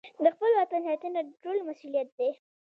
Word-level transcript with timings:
د 0.23 0.25
خپل 0.35 0.51
وطن 0.59 0.81
ساتنه 0.87 1.19
د 1.25 1.29
ټولو 1.43 1.59
مسوولیت 1.69 2.09
دی. 2.17 2.29